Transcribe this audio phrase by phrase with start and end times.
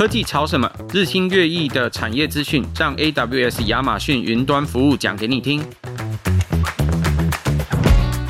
[0.00, 0.66] 科技潮什么？
[0.94, 5.62] 日新月异的产业资讯，让 AWS 亚马逊云端服务讲给你听。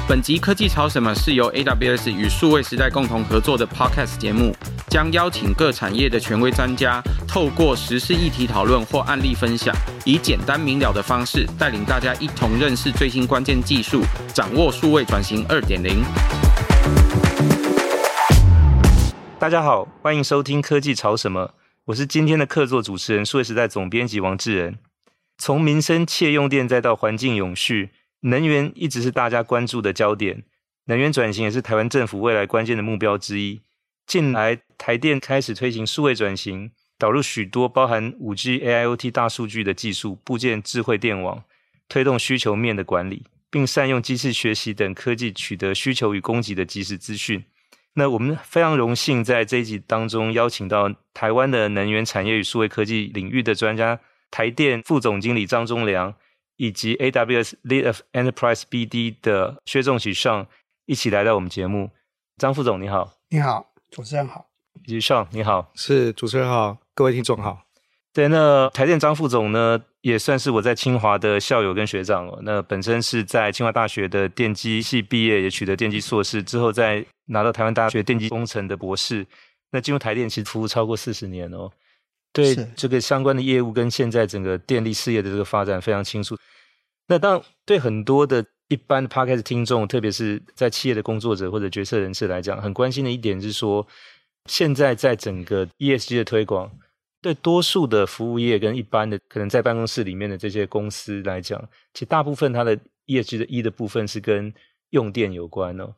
[0.09, 4.53] 本集科技潮什么是由 AWS 与数位时代共同合作的 Podcast 节目，
[4.89, 9.73] 将邀请各产业的权威专家，透过时事议题讨论或案例分享，
[10.05, 14.03] 以简单明了的方式，带领大家一同认识最新关键技术，
[14.35, 16.03] 掌握数位转型二点零。
[19.39, 21.53] 大家好，欢迎收听科技潮什么，
[21.91, 24.79] 我是今天的客座主持人，数位时代总编辑王志仁。
[25.39, 27.91] 从民生切用电，再到环境永续。
[28.21, 30.45] 能源一直是大家关注的焦点，
[30.85, 33.63] 能源转型也是台湾政府未来关键的目标之一。
[34.07, 41.43] 近来，台电开始推行数位转型，导入许多包含五 G、AIoT 大数据的技术，部件智慧电网，
[41.89, 47.43] 推动需求面的管理，并善用机器学习等科技取得需求与供给的即时资讯。
[47.95, 56.15] 那我们非常荣幸在这一集当中邀请到台湾的能源产业与数位科技领域的专家，台电副总经理张忠良。
[56.61, 60.45] 以及 AWS Lead of Enterprise BD 的薛仲启 Sean
[60.85, 61.91] 一起来到我们节目。
[62.37, 64.45] 张副总你好，你好，主持人好。
[64.85, 67.63] 以及 Sean 你好，是主持人好，各位听众好。
[68.13, 72.39] 对，那台电张副总呢，也算是我在清华的校友跟学长哦。
[72.43, 79.27] 那本身是在清华大学的电机系毕业，也取得电机硕士，之后再拿到台湾大学电机工程的博士。
[79.73, 81.71] 那进入台电其实服务超过四十年哦。
[82.33, 86.37] 对这个相关的业务跟现在整个电力事业的这个发展非常清楚。
[87.09, 93.85] 那当然，对很多的一般的 Podcast 听众，特别是在企业的工作者或者决策人士来讲，很关心的一点是说，
[94.47, 96.71] 现在在整个 ESG 的推广，
[97.23, 101.61] 对多数的服务业跟一般的可能在办公室里面的这些公司来讲，
[101.93, 104.53] 其实大部分它的业绩的一的部分是跟
[104.91, 105.95] 用电有关哦。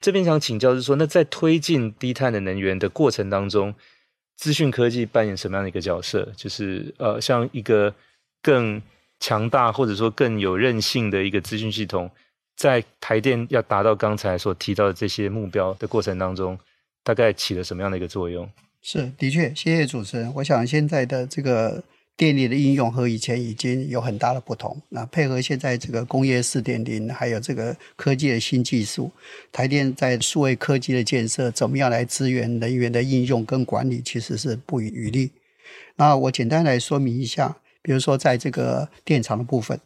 [0.00, 3.72] 这边想请教是说，那在推进低碳的能源的过程当中，
[4.36, 6.28] 资讯科技扮演什么样的一个角色？
[6.36, 7.94] 就是呃，像一个
[8.42, 8.82] 更
[9.20, 12.10] 强大或者说更有韧性的一个资讯系统，
[12.56, 16.58] 在台电要达到刚才所提到的这些目标的过程当中，
[17.04, 18.50] 大概起了什么样的一个作用？
[18.88, 20.32] 是，的确，谢谢主持人。
[20.32, 21.82] 我想现在的这个
[22.16, 24.80] 电力的应用和以前已经有很大的不同。
[24.90, 29.10] 那配合现在这个工业四点零，还有这个科技的新技术，
[29.50, 35.32] 台电在数位科技的建设，怎么样来支援能源的应用跟管理，其实是不遗余力。
[35.96, 37.56] 那我简单来说明一下。
[37.82, 39.76] 比如说，在这个电厂的部分，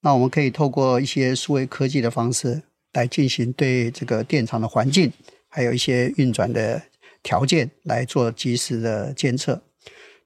[0.00, 5.12] 那我们可以透过一些数位科技的方式来进行对这个电厂的环境，
[5.48, 6.80] 还有一些运转的
[7.24, 9.60] 条件来做及时的监测。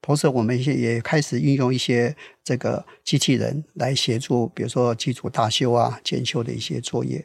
[0.03, 2.14] 同时，我们也开始运用一些
[2.44, 7.25] 这个机器人来协助，比如说机组大修啊、检修的一些作业。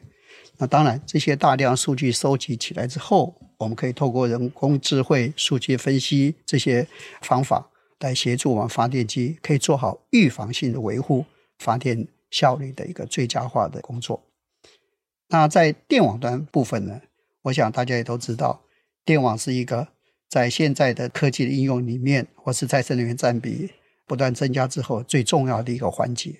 [0.58, 6.88] 那当然，这些大量数据收集起来之后，我们可以透过人工智慧、数据分析这些
[7.22, 7.70] 方法。
[8.00, 11.24] 来协助我们发电机可以做好预防性的维护，
[11.60, 14.22] 发电效率的一个最佳化的工作。
[15.30, 17.00] 那在电网端部分呢，
[17.44, 18.62] 我想大家也都知道，
[19.06, 19.90] 电网是一个
[20.30, 23.72] 在现在的科技的应用里面，或是再生能源占比
[24.06, 26.36] 不断增加之后最重要的一个环节。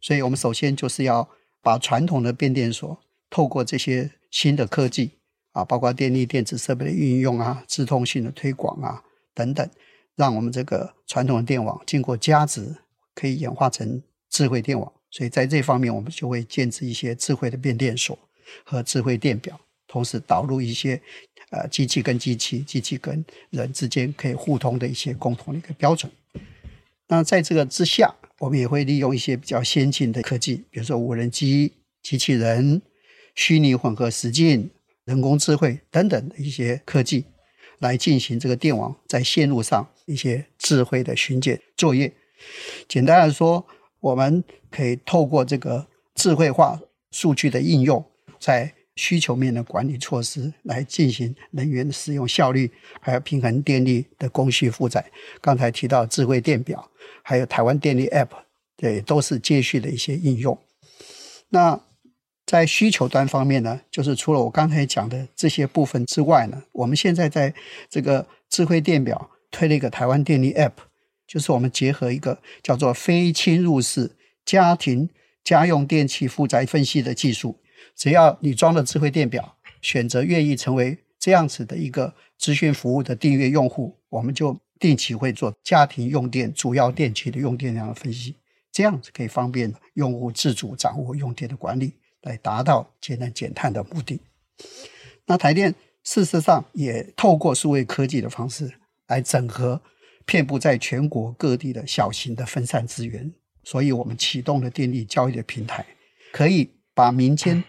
[0.00, 1.28] 所以我们首先就是要
[1.62, 2.98] 把传统的变电所
[3.28, 5.12] 透过这些新的科技
[5.52, 9.02] 啊，包括电力电子设备的运用啊、自动性的推广啊
[9.34, 9.68] 等等。
[10.14, 12.76] 让我们这个传统的电网经过加值，
[13.14, 14.90] 可以演化成智慧电网。
[15.10, 18.18] 所以在这方面，我们就会建置一些智慧的变电所
[18.64, 21.00] 和智慧电表，同时导入一些
[21.50, 26.10] 呃机器跟机器、机器跟人之间可以互通的一些共同的一个标准。
[27.08, 32.82] 那在这个之下，我们也会利用一些比较先进的科技，比如说无人机、机器人、
[33.34, 34.70] 虚拟混合实境、
[35.04, 37.24] 人工智慧等等的一些科技。
[37.80, 42.10] 来进行这个电网在线路上一些智慧的巡检作业。
[42.88, 43.66] 简单来说，
[44.00, 46.80] 我们可以透过这个智慧化
[47.10, 48.02] 数据的应用，
[48.40, 52.70] 在需求面的管理措施来进行能源的使用效率，
[53.00, 55.04] 还有平衡电力的供需负载。
[55.40, 56.90] 刚才提到智慧电表，
[57.22, 58.30] 还有台湾电力 App，
[58.76, 60.58] 对，都是接续的一些应用。
[61.50, 61.78] 那
[62.46, 67.52] 在需求端方面呢，就是除了我刚才讲的这些部分之外呢，我们现在在
[67.90, 70.72] 这个智慧电表推了一个台湾电力 App，
[71.26, 74.10] 就是我们结合一个叫做非侵入式
[74.44, 75.10] 家庭
[75.44, 77.58] 家用电器负载分析的技术。
[77.96, 88.36] 只要你装了智慧电表，选择愿意成为这样子的一个资讯服务的订阅用户，我们就定期会做家庭用电主要电器的用电量的分析，
[88.70, 91.92] 这样子可以方便用户自主掌握用电的管理。
[92.22, 94.20] 来达到节能减碳的目的。
[95.26, 95.72] 那台电
[96.02, 98.68] 事实上也透过数位科技的方式
[99.06, 99.80] 来整合
[100.24, 103.32] 遍布在全国各地的小型的分散资源，
[103.62, 105.86] 所以我们启动了电力交易的平台，
[106.32, 107.62] 可以把民间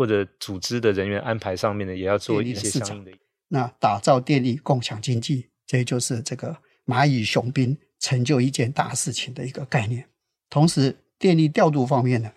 [0.00, 3.12] 或者组织的人员安排上面呢也要做一些相应的。
[3.48, 6.56] 那打造电力共享经济，这就是这个
[6.86, 10.06] 蚂蚁雄兵成就一件大事情的一个概念。
[10.48, 12.32] 同时，电力调度方面呢，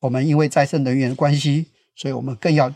[0.00, 2.74] 我们因为再生能源的关系，所以我们更要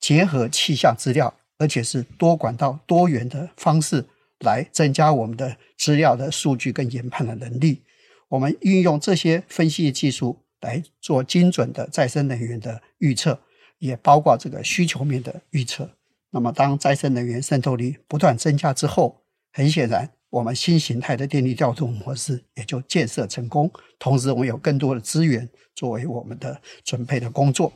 [0.00, 4.04] 结合气象资料，而且是多管道、多元的方式
[4.40, 7.82] 来增加我们的资料的数据跟研判的能力。
[8.26, 13.40] 我们运用这些分析技术来做精准的再生能源的预测，
[13.82, 15.90] 也包括这个需求面的预测。
[16.30, 23.68] 那么，当再生能源渗透率不断增加之后，很显然，我们新形态的电力调度模式也就建设成功。
[23.98, 27.72] 同时，我们有更多的资源作为我们的准备的工作。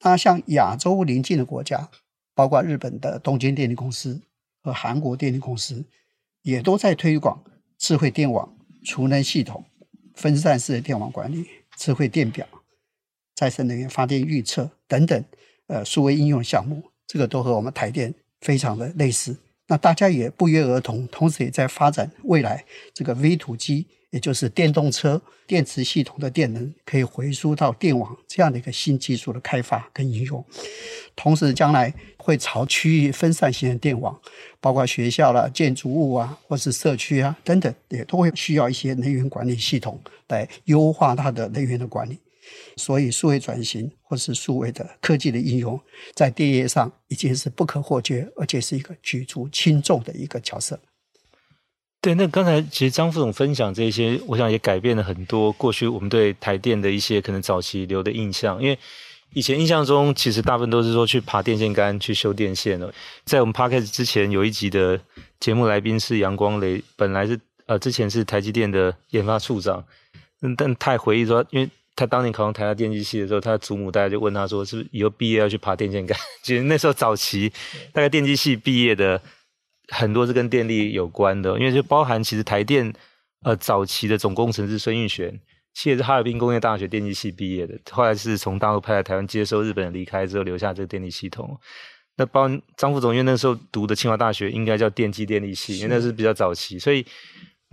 [0.00, 1.88] 那像亚洲邻近的国家，
[2.34, 4.20] 包括日本的东京电力公司
[4.60, 5.84] 和韩国电力公司，
[6.42, 7.44] 也都在推广
[7.78, 9.64] 智慧电网、储能系统、
[10.16, 11.46] 分散式的电网管理、
[11.76, 12.44] 智慧电表、
[13.36, 15.24] 再生能源发电预测等等，
[15.68, 16.82] 呃，数位应用项目。
[17.06, 19.34] 这个都和我们台电非常的类似，
[19.68, 22.62] 那大家也不约而同，同时也在发展未来
[22.92, 30.44] 这个 V 土机也就是电动车电池系统的电能可以回输到电网这样的一个新技术的开发跟应用。
[31.16, 34.18] 同时，将来会朝区域分散型的电网，
[34.60, 39.98] 包括学校啦、建筑物啊，或是社区啊等等，也都会需要一些能源管理系统
[40.28, 42.18] 来优化它的能源的管理。
[42.76, 45.80] 所以，数位转型或是数位的科技的应用，
[46.14, 50.80] 在电业上已经是不可或缺，而且是一个举足轻重的一个角色。
[52.00, 58.60] 对，那刚才其实张副总分享这些，我想也改变了很多过去我们对台电的一些可能早期留的印象。
[58.60, 58.76] 因为
[59.34, 62.92] 以前印象中，其实大部分都是说去爬电线杆、去修电线了。
[63.24, 65.00] 在我们 Podcast 之前有一集的
[65.38, 69.84] 节目来宾是杨光雷，本来是呃之前是台积电的研发处长，
[70.56, 77.52] 但太回忆说，因为他当年考上台大电机系的时候，他的祖母大家就问他说：“是不是以后毕业要去爬电线杆？” 其实那时候早期，
[77.92, 79.20] 大概电机系毕业的
[79.88, 82.90] 很多是跟电力有关的，因为就包含其实台电
[83.44, 85.38] 呃早期的总工程师孙运璇，
[85.74, 91.60] 其实是哈尔滨工业大学电机系毕业的，后来是从大陆派来台湾接收日本人离开之后留下这个电力系统。
[92.16, 97.04] 那包括张副总，因为那时候读的清华大学应该叫电机电力系，因为那是比较早期，所以。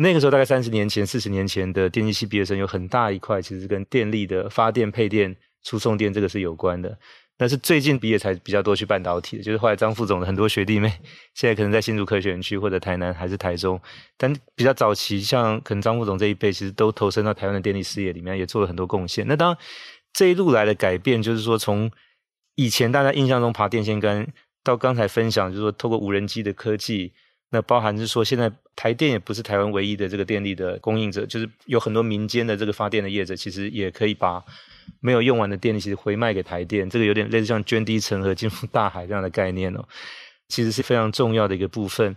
[0.01, 6.97] 那个时候大概三十年前、四十年前的电机系毕业生有很大一块，其实跟电力的发电、配电、输送电这个是有关的。
[7.35, 10.89] 但是最近毕业才比较多去半导体的，就是后来张副总的很多学弟妹，
[11.35, 13.77] 现在可能在新竹科学园区或者台南还是台中。
[14.17, 19.27] 但比较早期，像可能张副总这一辈，其实都投身到台湾的电力事业里面，也做了很多贡献。
[19.27, 19.57] 那当
[20.13, 21.91] 这一路来的改变，就是说从
[22.55, 24.25] 以前大家印象中爬电线杆，
[24.63, 27.11] 到刚才分享，就是说透过无人机的科技。
[27.51, 34.43] 那包含是说，现在台电也不是台湾唯一的这个电力的供应者，就是有很多民间的这个发电的业者，其实也可以把
[34.99, 39.83] 没有用完的电力其实回卖给台电，这个有点类似像涓滴成河进入大海这样的概念哦，
[40.47, 42.15] 其实是非常重要的一个部分。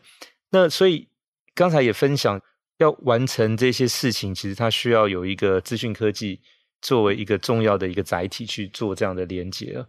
[0.51, 1.09] 那所以
[1.55, 2.39] 刚才也分享，
[2.77, 6.41] 要完成这些事情，其实它需要有一个资讯科技
[6.83, 9.83] 作为一个重要的一个载体去做这样的连接。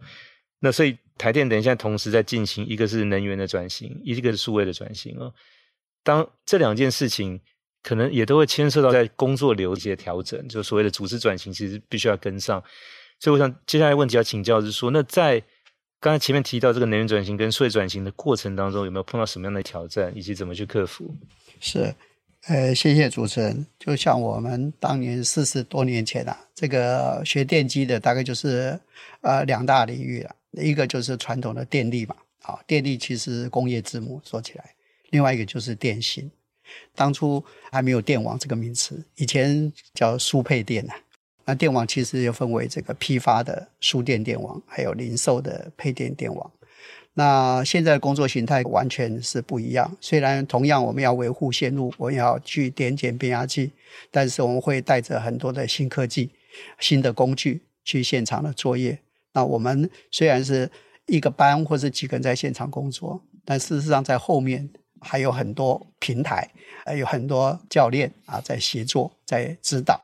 [0.60, 5.30] 那所以台电等一下同时在进行，一个是能源的转型，一个是数位的转型啊。
[6.02, 7.40] 当这两件事情
[7.82, 12.62] 可能也都会牵涉到在工作流一些调整，就所谓的组织转型，其实必须要跟上。
[13.20, 15.42] 所以我想接下来问题要请教是说，那在
[16.00, 21.14] 刚才前面提到这个能源转型跟数位转型的过程当中，有没有碰到什么样的挑战，以及怎么去克服？
[21.60, 21.94] 是。
[22.46, 23.66] 呃，谢谢主持人。
[23.78, 28.78] 就像我们当年四十多年前啊，这个学电机的大概就是
[29.22, 34.74] 呃两大领域了，一个就是传统的电力嘛，啊，电力其实工业之母说起来，
[35.10, 36.30] 另外一个就是电信。
[36.94, 40.94] 当初还没有电网这个名词，以前叫输配电啊。
[41.44, 46.50] 那电网其实又分为这个批发的输电电网，还有零售的配电电网。
[47.12, 49.96] 那现在工作形态完全是不一样。
[50.00, 53.70] 虽然同样我们要维护线路，我们要去点检变压器，
[54.10, 56.30] 但是我们会带着很多的新科技、
[56.80, 58.98] 新的工具去现场的作业。
[59.34, 60.70] 那我们虽然是
[61.06, 66.50] 一个班或是几个人在现场工作，但事实上在后面还有很多平台，
[66.86, 70.02] 还有很多教练啊在协作、在指导。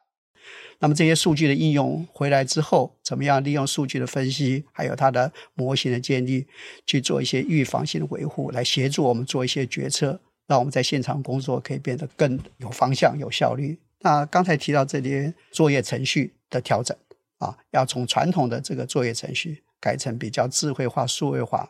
[0.83, 6.47] 那么这些数据的应用回来之后，怎么样利用数据的分析，还有它的模型的建立，
[6.87, 13.79] 去做一些预防性的维护，来协助我们做一些决策，让我们在现场工作可以变得更有方向、有效率。
[14.01, 16.97] 那刚才提到这些作业程序的调整
[17.41, 21.69] 啊，要从传统的这个作业程序改成比较智慧化、数位化，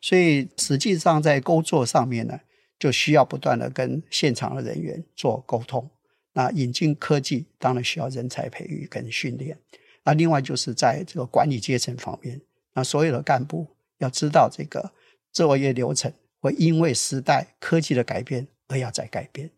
[0.00, 2.40] 所以实际上在工作上面呢，
[2.78, 5.90] 就需要不断的跟现场的人员做沟通。
[6.32, 9.58] 那引进科技当然需要人才培育跟训练。
[10.04, 12.40] 那另外就是在这个管理阶层方面，
[12.72, 13.66] 那所有的干部
[13.98, 14.92] 要知道这个
[15.32, 19.50] 作业流程会因为时代科技的改变而要再改变。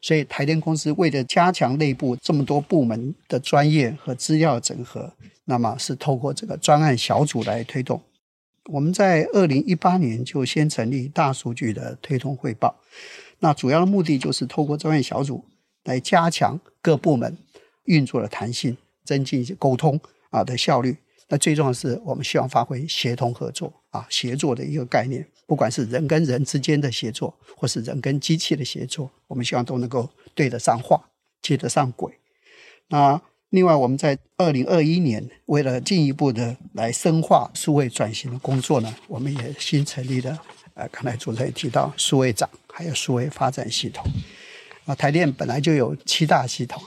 [0.00, 5.12] 所以台电公司为了加强内部这么多部门的专业和资料整合，
[5.44, 8.00] 那么是透过这个专案小组来推动。
[8.66, 12.76] 我们在二零一八年就先成立大数据的推动汇报，
[13.38, 15.44] 那主要的目的就是透过专案小组
[15.84, 17.36] 来加强各部门
[17.84, 20.96] 运作的弹性，增进沟通啊的效率。
[21.30, 31.08] 那最重要的是，我们希望发挥协同合作啊协作的一个概念，不管是人跟人之间的协作，或是人跟机器的协作，我们希望都能够对得上话，
[31.40, 32.12] 接得上轨。
[32.88, 40.38] 那另外，我们在二零二一年，为了进一步的来深化数位转型的工作呢，我们也新成立了，
[40.74, 44.04] 呃，刚才主持人提到数位长，还有数位发展系统。
[44.84, 46.82] 啊，台电本来就有七大系统，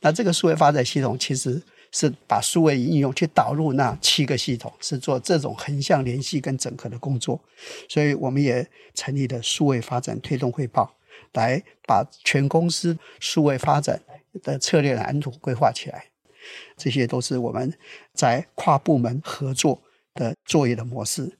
[0.00, 1.62] 那这个数位发展系统其实。
[1.94, 7.40] 是把数位应用去导入那七个系统，是做这种横向联系跟整合的工作，
[7.88, 10.96] 所以我们也成立了数位发展推动汇报，
[11.34, 14.02] 来把全公司数位发展
[14.42, 16.06] 的策略蓝图规划起来。
[16.76, 17.72] 这些都是我们
[18.12, 19.80] 在跨部门合作
[20.14, 21.38] 的作业的模式。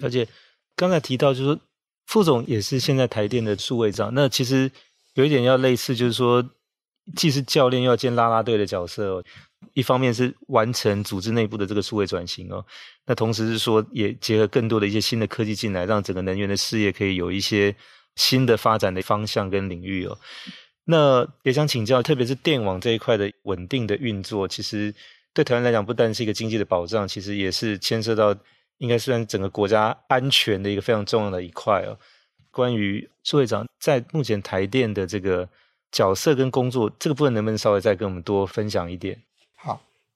[0.00, 0.26] 而且
[0.74, 1.60] 刚才提到，就是
[2.06, 4.68] 副总也是现在台电的数位长，那其实
[5.14, 6.50] 有一点要类似，就是说
[7.14, 9.22] 既是教练又要兼拉拉队的角色。
[9.74, 12.64] 一方面是完成组织内部的这个数位转型哦，
[13.06, 17.74] 那同时是说也结合更多的一些新的科技进来，让整个能源的事业可以有一些
[18.16, 20.18] 新的发展的方向跟领域哦。
[20.84, 24.92] 那也想请教，特别是电网这一块的稳定的运作，其实
[25.32, 28.36] 对台湾来讲，不但是一个经济的保障，其实也是牵涉到
[28.78, 31.96] 应该算整个国家安全的一个非常重要的一块哦。
[32.50, 35.48] 关于苏会长在目前台电的这个
[35.90, 39.22] 角色跟工作这个部分，能不能稍微再跟我们多分享一点？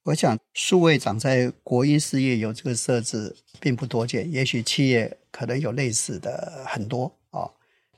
[0.06, 7.50] 我想数位长在国营事业有这个设置并不多见，也许企业可能有类似的很多啊、哦。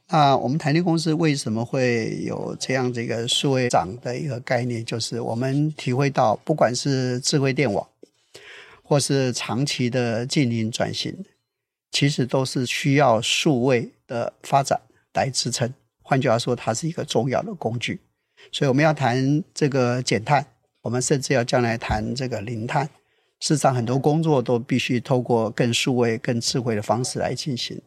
[0.08, 4.82] 那我们台电公司为什么会有这样这个数位长的一个概念？
[4.82, 7.86] 就是我们体会到，不管是智慧电网，
[8.82, 11.14] 或是长期的净零转型，
[11.90, 14.80] 其实都是需要数位的发展
[15.12, 15.74] 来支撑。
[16.00, 18.00] 换句话说，它是一个重要的工具。
[18.50, 20.46] 所以我们要谈这个减碳。
[20.82, 22.86] 我们甚至要将来谈这个零碳，
[23.40, 27.80] 事实上很多工作都必须透过更数位、更智慧的方式来进行。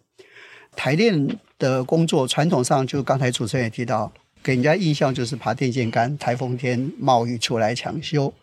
[0.75, 8.33] 台电的工作传统上，就刚才主持人也提到，给人家印象就是爬电线杆、台风天冒雨出来抢修。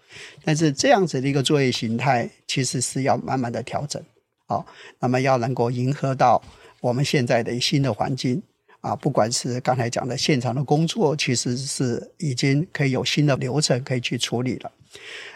[0.45, 4.03] 但是这样子的一个作业形态，其实是要慢慢的调整。
[4.47, 4.67] 好，
[5.01, 6.43] 那么要能够迎合到
[6.81, 8.43] 我们现在的新的环境。
[8.81, 14.73] 啊，不管是刚才讲的现场的工作，其实是已经可以有新的流程可以去处理了。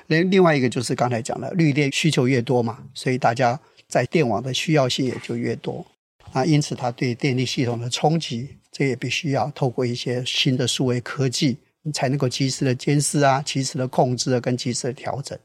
[0.06, 3.58] 另另外一个就是刚才讲的绿电需求越多嘛，所以大家
[3.88, 5.84] 在电网的需要性也就越多。
[6.32, 11.58] 啊，因此它对电力系统的冲击，这也必须要透过一些新的数位科技，
[11.92, 15.38] 才能够及时的监视啊，及时的控制啊，跟及时的调整。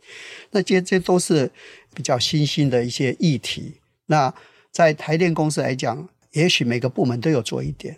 [0.49, 1.51] 那这这都是
[1.93, 3.73] 比较新兴的一些议题。
[4.05, 4.33] 那
[4.71, 7.97] 在台电公司来讲，也许每个部门都有做一点，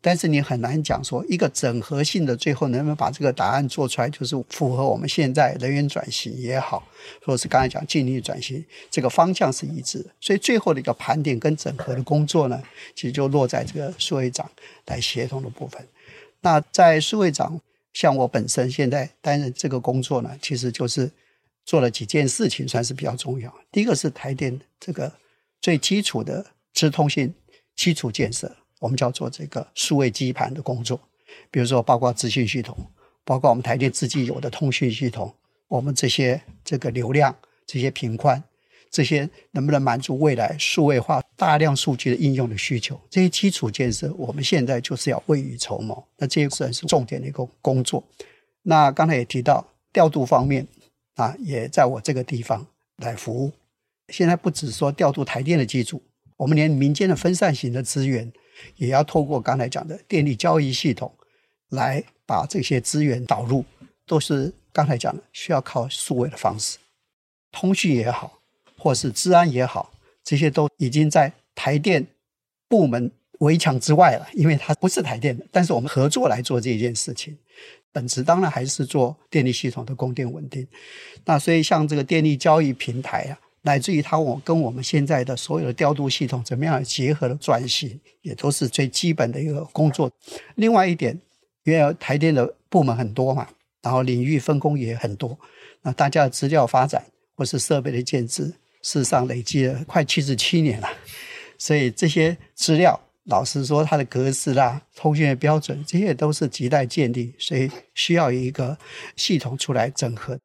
[0.00, 6.86] 但是你很难讲说一个整合性的最后能不能把这个答案做出来，就是符合我们现在人员转型也好，
[7.24, 10.10] 或者是刚才讲尽力转型这个方向是一致的。
[10.20, 12.62] 所以最后的一个盘点跟整合的工作呢，
[12.94, 14.50] 其实就落在这个数位长
[14.86, 15.86] 来协同的部分。
[16.40, 17.60] 那在数位长，
[17.92, 21.10] 像我本身现在担任这个工作呢，其实就是
[21.64, 23.52] 做了几件事情，算是比较重要。
[23.72, 25.12] 第一个是台电这个
[25.60, 27.34] 最基础的直通信。
[27.76, 30.98] 基础建设，我们叫做这个数位基盘的工作，
[31.50, 32.76] 比如说包括资讯系统，
[33.24, 35.34] 包括我们台电自己有的通讯系统，
[35.68, 38.42] 我们这些这个流量、这些频宽，
[38.90, 42.98] 这些能不能满足未来数位化大量数据的应用的需求？
[43.10, 46.02] 这些基础建设，我们现在就是要未雨绸缪。
[46.16, 48.02] 那这些算是重点的一个工作。
[48.62, 50.66] 那刚才也提到调度方面
[51.14, 52.66] 啊，也在我这个地方
[52.96, 53.52] 来服务。
[54.08, 56.02] 现在不只说调度台电的机组。
[56.36, 58.30] 我们连民间的分散型的资源，
[58.76, 61.14] 也要透过刚才讲的电力交易系统，
[61.70, 63.64] 来把这些资源导入，
[64.06, 66.76] 都是刚才讲的需要靠数位的方式，
[67.50, 68.38] 通讯也好，
[68.76, 72.06] 或是治安也好，这些都已经在台电
[72.68, 77.34] 部门围墙之外了，因为它不是台电的，但是我们合作来做这件事情，
[77.92, 80.68] 本质当然还是做电力系统的供电稳定。
[81.24, 83.40] 那所以像这个电力交易平台啊。
[83.66, 90.08] 乃至于它我跟我们现在的所有的调度系统怎么样结合的转型，也都是最基本的一个工作。
[90.54, 91.20] 另外一点，
[91.64, 93.48] 因为台电的部门很多嘛，
[93.82, 95.36] 然后领域分工也很多，
[95.82, 97.04] 那大家的资料发展
[97.34, 98.44] 或是设备的建置，
[98.82, 100.88] 事实上累积了快七十七年了，
[101.58, 103.00] 所以这些资料。
[103.28, 108.78] 老实说，它的格式啦、通讯的标准，这些都是亟待建立，所以需要一个
[109.16, 110.38] 系统出来整合。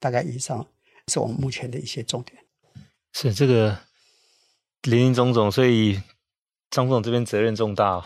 [0.00, 0.66] 大概以上
[1.06, 2.36] 是我们目前的一些重点。
[3.18, 3.74] 是这个
[4.82, 5.98] 林林总总，所以
[6.68, 8.04] 张副总这边责任重大。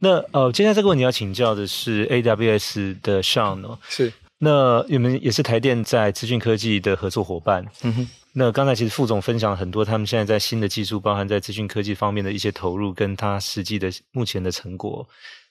[0.00, 4.12] 那呃，接下来这个问题要请教的是 AWS 的 Sean 哦，是。
[4.38, 7.64] 那你们也是台电在资讯科技的合作伙伴。
[7.82, 8.08] 嗯哼。
[8.32, 15.08] 那刚才其实副总分享了很多，他们现在在新的技术，包含在资讯科技方面的一些投入，跟他实际的目前的成果。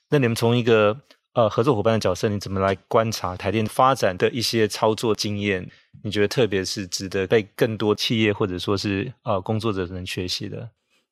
[0.09, 0.97] 那你们从一个
[1.33, 5.69] 呃合作伙伴的角色，你怎么来观察台电发展的一些操作经验？
[6.03, 10.69] 你觉得特别是值得被更多企业或者说是呃工作者能学习的？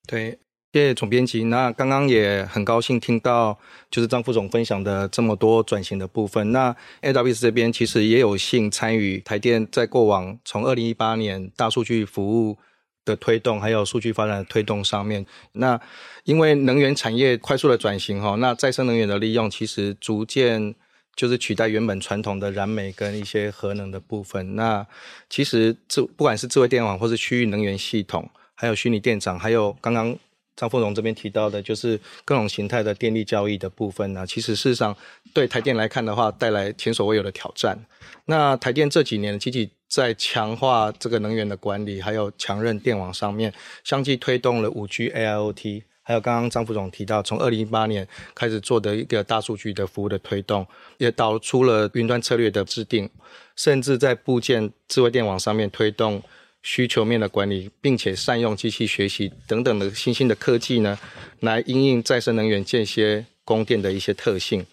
[0.08, 0.40] 对。
[0.74, 1.46] 谢谢总编辑。
[1.46, 3.58] 那刚刚也很高兴听到，
[3.90, 6.52] 就是张副总分享的这么多转型的部分。
[6.52, 12.60] 那 AWS 这边其实也有幸参与台电在过往从二零一八年大数据服务
[13.08, 15.26] 的推动，还有数据发展的推动上面。
[15.54, 15.80] 那
[16.26, 20.76] 因为能源产业快速的转型哈，那再生能源的利用其实逐渐
[21.16, 24.56] 就是取代原本传统的燃煤跟一些核能的部分。
[24.56, 24.86] 那
[25.30, 30.16] 其实智不管是智慧电网，或是区域能源系统，还有虚拟电厂，还有刚刚。
[30.60, 34.98] 张凤荣这边提到的，就是各种形态的电力交易的部分呢，其实事实上
[35.32, 37.78] 对台电来看的话，带来前所未有的挑战。
[38.26, 43.52] 那台电这几年积极在强化这个能源的管理，还有强韧电网上面，
[43.84, 50.68] 相继推动了五 G、AIoT，还有刚刚张副总提到，从二零一八年开始做的一个大数据的服务的推动，
[51.00, 53.10] 也导出了云端策略的制定，
[53.56, 56.22] 甚至在部件智慧电网上面推动。
[56.64, 61.00] 需求面的管理，并且善用机器学习等等的新兴的科技呢，
[61.40, 64.66] 来应应再生能源间歇供电的一些特性。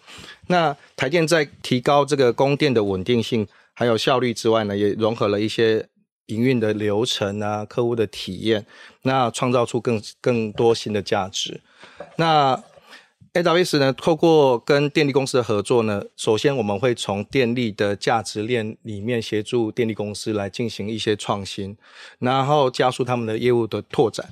[0.47, 5.87] 那台电在提高这个供电的稳定性还有效率之外呢，也融合了一些
[6.27, 8.65] 营运的流程啊、客户的体验，
[9.03, 11.61] 那创造出更更多新的价值。
[12.15, 12.63] 那
[13.33, 21.77] AWS 呢，透过跟电力公司的合作呢，首先我们会从电力的价值链里面协助电力公司来进行一些创新，
[22.19, 24.25] 然后加速他们的业务的拓展。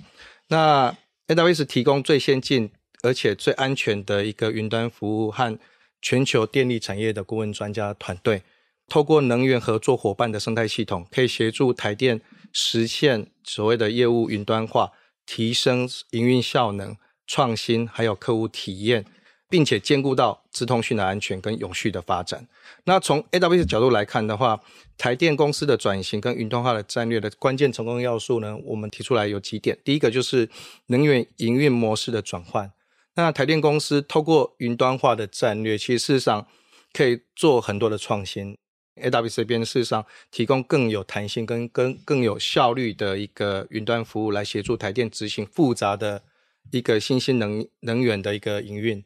[0.47, 0.95] 那
[1.27, 5.59] AWS 提供最先进而且最安全的一个云端服务和
[6.01, 8.41] 全球电力产业的顾问专家团队，
[8.87, 14.91] 透过能源合作伙伴的生态系统，可以协助台电实现所谓的业务云端化，
[15.25, 16.95] 提升营运效能。
[17.25, 19.05] 创新还有客户体验，
[19.49, 22.45] 并且兼顾到资通讯的安全跟永续的发展。
[22.83, 24.59] 那从 AWS 角度来看的话，
[24.97, 29.79] 台电公司的转型跟云端化的战略的关键成功要素呢，我们提出来有几点。
[29.85, 30.49] 第一个就是
[30.87, 32.69] 能源营运模式的转换。
[33.15, 36.45] 那台电公司透过云端化的战略，其实事实上
[36.91, 38.57] 可以做很多的创新。
[39.01, 46.23] AWS 这边事实上提供更有弹性跟更更有效率的一个云端服务，来协助台电执行复杂的。
[46.71, 49.03] 一个新兴能能源的一个营运，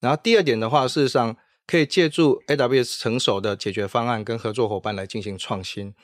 [0.00, 5.94] 然后第二点的话，事实上可以借助 AWS 成熟的解决方案跟合作伙伴来进行创新。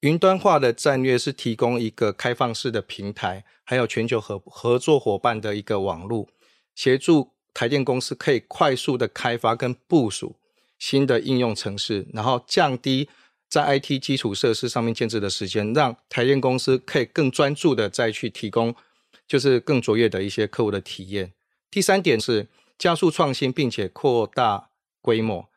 [0.00, 6.28] 云端化的战略是提供一个开放式的平台，还有全球合合作伙伴的一个网络，
[6.74, 10.36] 协助台电公司可以快速的开发跟部署
[10.80, 13.08] 新的应用程式，然后降低
[13.48, 18.74] 在 IT 基础设施上面建置的时间，让台电公司可以更专注的再去提供。
[19.28, 21.32] 就是更卓越的一些客户的体验。
[21.70, 25.48] 第三点是加速创新，并且扩大规模。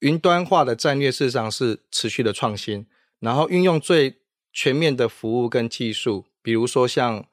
[0.00, 2.84] 云端化的战略事实上是持续的创新，
[3.20, 4.16] 然后运用最
[4.52, 7.24] 全面的服务跟技术，比如说像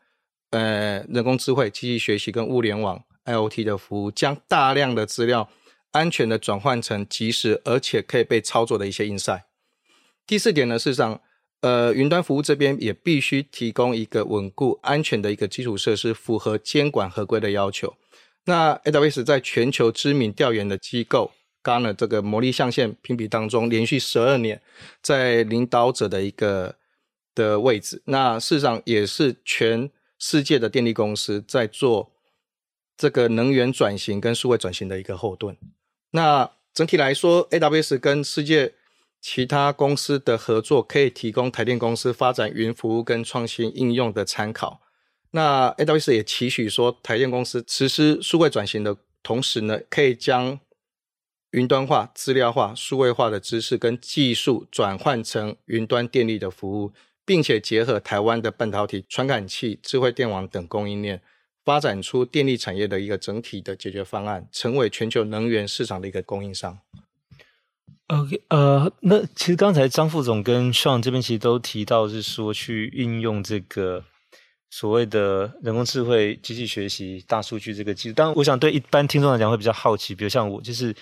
[0.51, 5.49] 呃人工智慧、机器学习跟物联网 IoT 的服务，将大量的资料
[5.91, 9.43] 安全的转换成即时而且可以被操作的一些 insight。
[10.25, 11.21] 第四点呢，事实上。
[11.61, 17.95] 呃，云端服务这边也必须提供一个稳固、安全的一个基础设施，符合监管合规的要求。
[18.45, 21.29] 那 AWS 在全球知名调研的机构
[21.61, 24.59] garner 这个魔力象限评比当中，连续十二年
[25.03, 26.73] 在领导者的一个
[27.35, 28.01] 的位置。
[28.05, 32.11] 那事实上也是全世界的电力公司在做
[32.97, 35.55] 这个能源转型跟数位转型的一个后盾。
[36.11, 38.73] 那整体来说，AWS 跟世界
[39.19, 44.81] 其他公司的合作可以提供台电公司发展云服务跟创新应用的参考。
[45.31, 50.59] 那 AWS 也期许说，台电公司实施数位转型的同时呢，可以将
[51.51, 56.91] 云端化、资料化、数位化的知识跟技术转换成云端电力的服务，
[57.25, 61.21] 并且结合台湾的半导体、传感器、智慧电网等供应链，
[61.71, 66.77] 发展出电力产业的一个整体的解决方案，成为全球能源市场的一个供应商。
[68.07, 74.03] OK，呃，那其实刚才张副总跟 Sean 这边其实都提到，是说去运用这个
[74.69, 78.15] 所谓的人工智慧、机器学习、大数据这个技术。
[78.15, 80.93] 当然，我想对一般听众来讲会比较好奇，比如像我，就是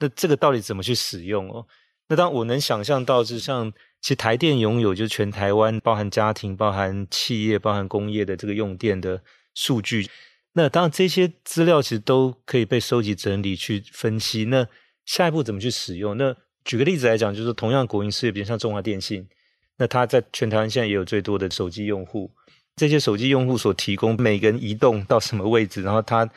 [0.00, 1.64] 那这个到底怎么去使用哦？
[2.08, 9.22] 那当我能想象到，是像其实台电拥有就是全台湾包含家庭、包含企业、包含工业的这个用电的
[9.54, 10.08] 数据。
[10.52, 14.44] 那当然这些资料其实都可以被收集整理去分析。
[14.46, 14.66] 那
[15.06, 16.16] 下一步怎么去使用？
[16.16, 19.28] 那举个例子来讲，就是同样国营事业，比如像中华电信，
[19.78, 22.30] 那它在全台湾现在也有最多的手机用户。
[22.76, 26.28] 这些手机用户所提供每个人移动到什么位置，然后他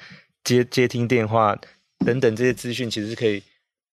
[0.43, 1.57] 接接听电话
[2.05, 3.41] 等等这些资讯，其实是可以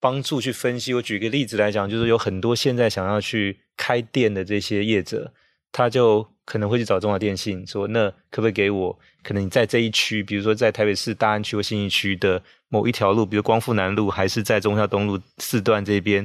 [0.01, 0.93] 帮助去分析。
[0.95, 5.33] 我举个例子来讲，就是有很多现在想要去开店的这些业者，
[5.71, 8.99] 他就可能会去找中华电信说：“那可不可以给我？
[9.23, 16.25] 可能你在这一区，比如说在台北市大安区或信义区的。”某一条路，比如光复南路，还是在忠孝东路四段这边，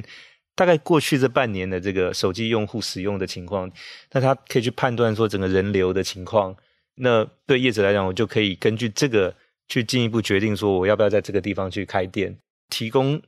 [0.54, 3.68] 大概过去这半年的这个手机用户使用的情况，
[4.12, 6.54] 那他可以去判断说整个人流的情况。
[6.94, 9.34] 那对业者来讲，我就可以根据这个
[9.66, 12.38] 去进一步决定说，我要不要在这个地方去开店，
[12.70, 13.20] 提供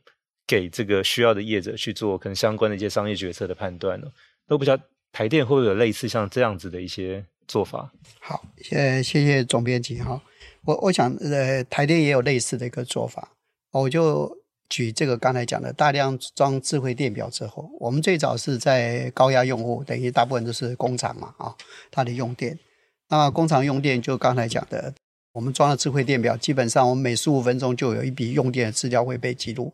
[0.46, 4.06] 给这个需要的业者去做可能相关的一些商业决策的判断呢？
[4.46, 4.78] 都不知道
[5.12, 7.90] 台电会不会有类似像这样子的一些做法？
[8.20, 10.20] 好，谢谢谢总编辑哈。
[10.64, 13.28] 我我想，呃，台电也有类似的一个做法。
[13.72, 14.30] 我就
[14.68, 21.54] 举这个刚才讲的，大量装智慧电表之后，我们最早是在高压用户，等于大部分都是工厂嘛，啊，
[21.90, 22.58] 它的用电。
[23.08, 24.92] 那工厂用电就刚才讲的，
[25.32, 29.72] 我们装了智慧电表，基本上我们每十五分钟就有一笔用电的资料会被记录。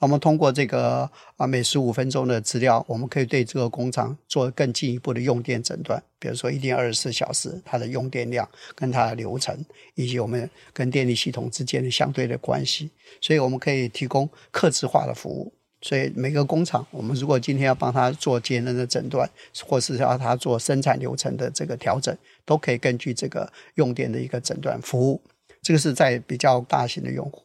[0.00, 6.02] 我们通过这个啊，每十五分钟的资料，我们可以对这个工厂做更进一步的用电诊断。
[6.18, 9.54] 比如说，一天二十四小时它的用电量跟它的流程，
[9.94, 15.52] 以及我们跟电力系统之间的相对的关系，所以我们可以提供客制化的服务。
[15.82, 19.28] 所以每个工厂，我们如果今天要帮他做节能的诊断，
[19.66, 25.20] 或是要他做生产流程的这个调整，都可以根据这个用电的一个诊断服务。
[25.60, 27.42] 这个是在比较大型的用户。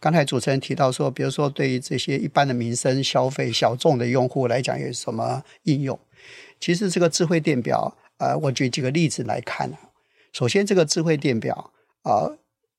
[0.00, 5.98] 刚才主持人提到说，比如说对于这些一般的民生消费小众的用户来讲，有什么应用？
[6.58, 9.70] 其实这个智慧电表，呃，我举几个例子来看。
[10.32, 12.30] 首先，这个智慧电表啊，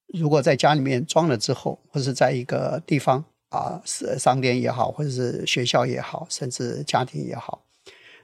[0.08, 7.64] 如果在家里面装了之后，或是在一个地方啊，是商店也好，或者是学校也好，甚至家庭也好，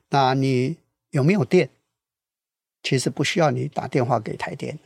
[0.09, 0.77] 那你
[1.11, 1.69] 有没有电？
[2.81, 4.77] 其实不需要你打电话给台电。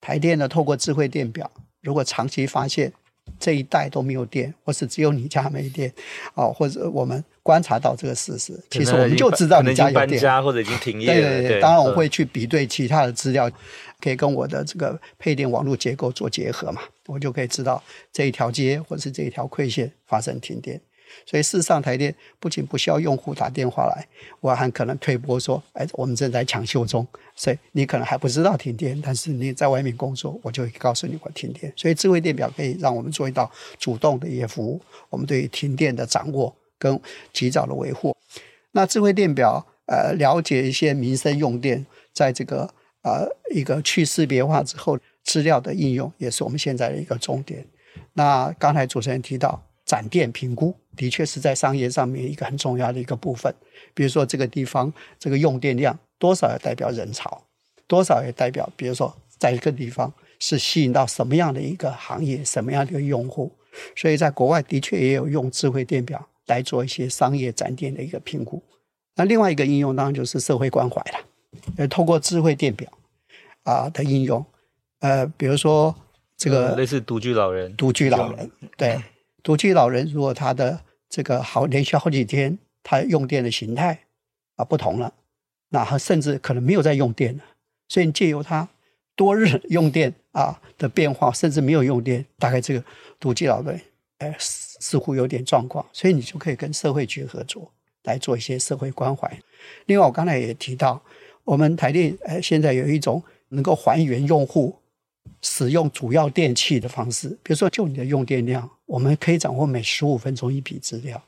[0.00, 1.50] 台电呢，透过智慧电表。
[1.82, 2.92] 如果长期发现
[3.38, 5.92] 这一带都没有电，或是只有你家没电，
[6.34, 11.14] 哦，或者我们观察到这个事实，其实我们就知道你家有电，家或者已经停业了。
[11.14, 13.50] 对对对，对当然我会去比对其他的资料，
[14.00, 20.80] 可以跟我的这个配电网络结构做结合嘛，我就可以知道这一条街或是这一条馈线发生停电。
[21.26, 24.06] 所以事实上，台电不仅不需要用户打电话来，
[24.40, 31.72] 我还可能推播说：“哎，我们正在抢修中。”所以你可能还不知道停电，但是你在外面工作，我就会告诉你我停电。
[31.76, 37.00] 所以智慧电表可以让我们做一道主动的一些服务，我们对于停电的掌握跟
[37.32, 38.16] 及早的维护。
[38.72, 42.68] 那智慧电表呃，了解一些民生用电，在这个
[43.02, 47.64] 呃一个去识别化之后，资料的应用也是我们现在的一个重点。
[48.12, 50.74] 那刚才主持人提到展电评估。
[50.98, 53.54] 的确是在商业上面一个很重要的一个部分，
[53.94, 57.40] 比如说这个地方这个用电量多少也代表人潮，
[57.86, 63.50] 多少也代表，比如说在一个地方是吸引到什么样的一个行业，什么样的一个用户，
[63.96, 68.60] 所以在国外的确也有用智慧电表来做一些商业展店的一个评估。
[69.14, 71.18] 那另外一个应用当然就是社会关怀了，
[71.76, 72.90] 呃，通过智慧电表
[73.62, 74.44] 啊的应用，
[75.00, 75.94] 呃，比如说
[76.36, 79.00] 这个类似独居老人，独居老人，对，
[79.42, 80.78] 独居老人如果他的
[81.08, 83.98] 这个好连续好几天，它用电的形态
[84.56, 85.12] 啊不同了，
[85.70, 87.44] 那它甚至可能没有在用电了。
[87.88, 88.68] 所以你借由它
[89.16, 92.84] 多日 用电啊的变化，甚至没有用电，大概这个
[93.18, 93.80] 独居老人
[94.18, 97.72] 哎似乎有点状况，所以你就可以跟社会局合作
[98.04, 99.38] 来做一些社会关怀。
[99.86, 101.02] 另外，我刚才也提到，
[101.44, 104.78] 我们台电呃现在有一种能够还原用户
[105.42, 108.68] 使用主要电器的方式，比如说就你的用电量。
[108.86, 111.22] 我们可以掌握每十五分钟一笔资料，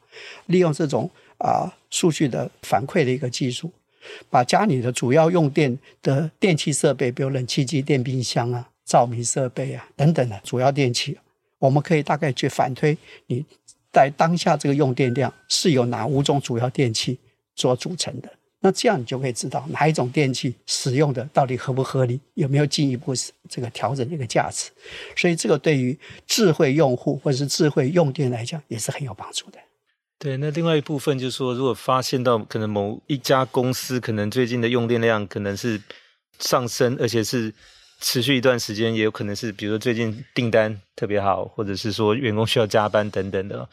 [0.46, 3.70] 利用这种啊、数据的反馈的一个技术，
[4.30, 11.18] 把家里的主要用电的电器设备，比如冷气机、电冰箱啊、照明设备啊等等的主要电器，
[11.58, 13.44] 我们可以大概去反推你
[13.92, 17.18] 在当下这个用电量是由哪五种主要电器
[17.56, 18.32] 所组成的。
[18.62, 23.14] 那这样你就可以知道哪一种电器使用的到底合不合理，有没有进一步
[23.48, 24.70] 这个调整这个价值。
[25.16, 29.58] 所以这个对于智慧用户或者是智慧用电来讲也是很有帮助的。
[30.18, 35.80] 对，那另外一部分就是说，如果发现到可能某一家公司可能最近的用电量可能是
[36.38, 37.54] 上升，而且是
[38.00, 43.66] 持续一段时间，也有可能是比如说最近订单特别好，或者是说员工需要加班等等的，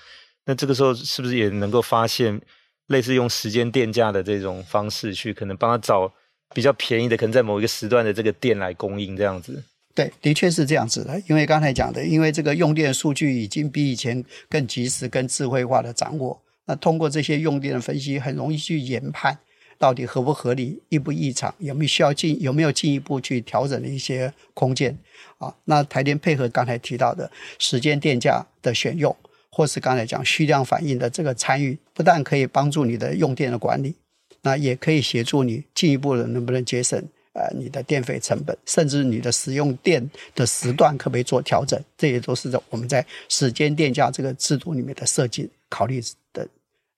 [0.46, 2.42] 那这个时候是不是也能够发现？
[2.88, 6.12] 类似用时间电价的这种方式去，可能帮他找
[6.54, 9.64] 比较便宜的，可能在某一个时段的这个电来供应这样子。
[9.94, 11.20] 对，的确是这样子的。
[11.28, 16.40] 因为刚才讲的，因为这个用电数据已经比以前更及时、更智慧化的掌握。
[16.66, 19.38] 那通过这些用电的分析，很容易去研判
[19.78, 24.98] 到底合不合理、异不异常，有没有需要进、有没有进一步去调整的一些空间
[25.40, 25.54] 啊？
[25.66, 29.14] 那台电配合刚才提到的时间电价的选用。
[29.58, 33.96] 或是刚才讲虚量反应的这个参与，不但可以帮助你的用电的管理，
[34.44, 46.00] 那也可以协助你进一步的能不能节省呃你的电费成本，甚至你的使用电的时段可不可以做调整，这也都是在我们在时间电价这个制度里面的设计考虑
[46.32, 46.48] 的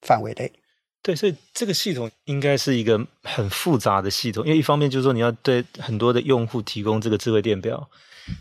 [0.01, 0.51] 范围内。
[1.01, 7.89] 对，所以这个系统应该是一个很复杂的系统，因为一方面就是说你要对很多的用户提供这个智慧电表，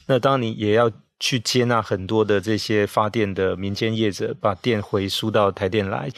[0.08, 0.90] 那当你也要。
[1.20, 6.10] 去接纳很多的这些发电的民间业者，把电回输到台电来。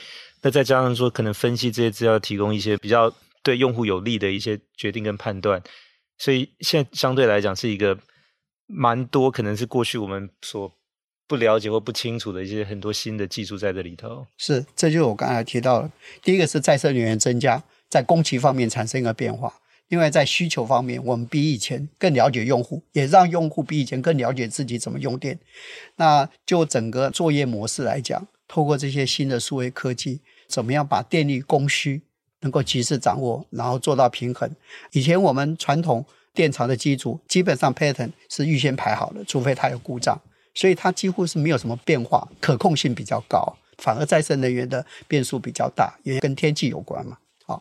[0.42, 5.62] 那再加上说，可能分析这些资料，提供一些比较对用户有利的一些决定跟判断。
[6.18, 7.98] 所以现在相对来讲，是一个
[8.66, 10.70] 蛮多可能是过去我们所
[11.26, 14.26] 不了解或不清楚的一些很多新的技术在这里头。
[14.36, 15.90] 是，这就是我刚才提到的，
[16.22, 19.52] 第一个是再生能源增加，在供给方面产生一个变化。
[19.90, 25.36] 另外，在需求方面，我们比以前更了解用户，也让用户比以前更了解自己怎么用电。
[25.96, 32.00] 那就整个作业模式来讲，透过这些新的数位科技，怎么样把电力供需
[32.42, 34.48] 能够及时掌握，然后做到平衡。
[34.92, 40.16] 以前我们传统电厂的机组基本上 pattern 是预先排好的，除非它有故障，
[40.54, 43.56] 所以它几乎是没有什么变化，可控性比较高。
[43.78, 47.18] 反而再生能源的变数比较大，因为跟天气有关嘛。
[47.44, 47.60] 好。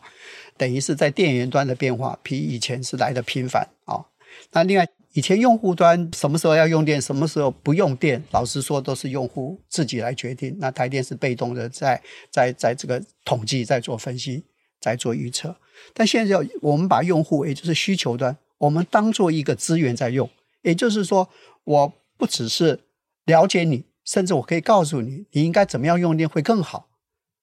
[0.60, 4.04] 等于是在电源端的变化比以前是来得频繁啊、哦。
[4.52, 10.54] 那另外，以前用户端什么时候要用电，什么时候不用电，老实说都是用户自己来决定。
[10.58, 11.98] 那台电是被动的在，
[12.30, 14.44] 在在在这个统计，在做分析，
[14.78, 15.56] 在做预测。
[15.94, 20.28] 但现在我们把用户，也就是需求端，我们当做一个资源在用。
[20.60, 21.26] 也就是说，
[21.64, 22.80] 我不只是
[23.24, 26.90] 了解你，甚至我可以告诉你，你应该怎么样用电会更好、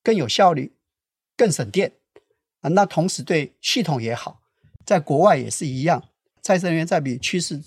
[0.04, 0.74] 更有效率、
[1.36, 1.94] 更省电。
[2.62, 4.42] 啊，那同时对系统也好，
[4.86, 6.10] 在国外也是一样。
[6.42, 7.62] 再生能源占比趋势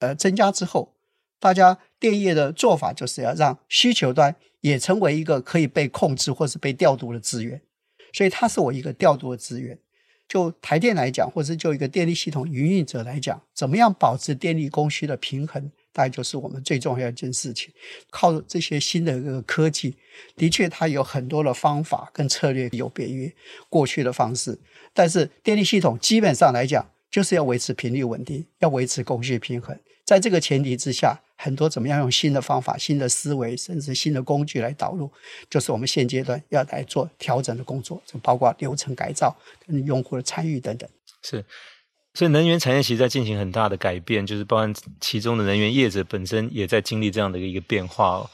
[0.00, 0.94] 呃增加之后，
[1.38, 7.62] 大家电业的做法就是要让需求端也成为一个可以被控制或是被调度的资源。
[8.12, 9.78] 所以它是我一个调度的资源。
[10.28, 15.72] 就台电来讲，或是就一个电力系统营运者来讲，怎么样保持电力供需的平衡？
[15.92, 17.72] 大概就是我们最重要一件事情。
[18.10, 19.96] 靠这些新的这个科技，
[20.36, 23.34] 的确它有很多的方法跟策略有别于
[23.68, 24.58] 过去的方式。
[24.92, 29.78] 但是电力系统基本上来讲，就是要维持频率稳定，要维持供需平衡。
[30.04, 35.08] 在这个前提之下，很多怎么样用新的方法、新的思维，甚至新的工具来导入，
[35.48, 40.88] 就是我们现阶段要来做调整的工作，就包括流程改造跟用户的参与等等。
[41.22, 41.44] 是。
[42.14, 48.30] 所以能源产业其实在进行很大的改变，就是包含其中的能源业者本身也在经历这样的一个变化哦。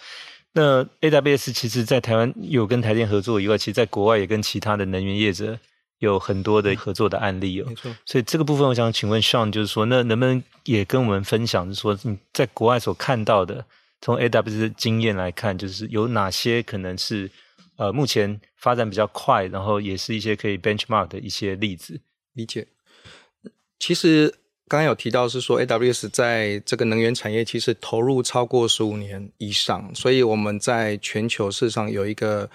[0.52, 5.58] 那 AWS 其实，在台湾有跟台电合作以外，其实在国外也跟其他的能源业者
[5.98, 7.66] 有很多的合作的案例哦。
[7.68, 7.94] 没错。
[8.06, 13.62] 所以这个部分，我想请问 Sean，就是说，那能不能也跟我们分享，就是说你在国外所看到的，
[14.00, 17.30] 从 AWS 的经验来看，就是有哪些可能是
[17.76, 22.00] 呃目前发展比较快，然后也是一些可以 benchmark 的一些例子？
[22.32, 22.66] 理解。
[23.78, 24.28] 其实
[24.68, 32.50] 刚刚有提到是说，AWS 在这个能源产业其实投入超过十五年以上，所以我们在全球市场有一个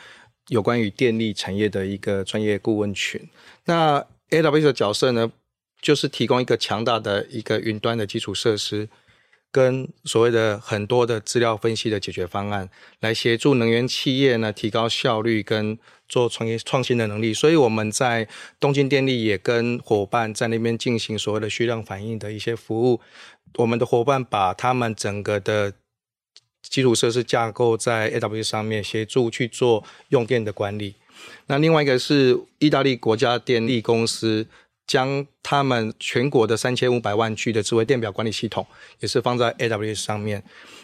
[0.47, 3.21] 有关于电力产业的一个专业顾问群。
[3.65, 5.31] 那 AWS 的角色呢，
[5.81, 8.89] 就是提供一个强大的一个云端的基础设施。
[9.53, 12.69] 跟所谓的很多的资料分析的解决方案，
[13.01, 15.77] 来协助能源企业呢提高效率跟
[16.11, 17.33] 做创业创新的能力。
[17.33, 18.27] 所以我们在
[18.59, 22.99] 东京电力也跟伙伴在那边进行所谓的虚量反应的一些服务。
[23.55, 25.73] 我们的伙伴把他们整个的
[26.61, 30.95] 基础设施架构在 AWS 上面，协助去做用电的管理。
[31.47, 34.47] 那另外一个是意大利国家电力公司。
[34.87, 38.65] 将他们全国的三千五百万具的智慧电表管理系统，
[38.99, 40.43] 也是放在 AWS 上面，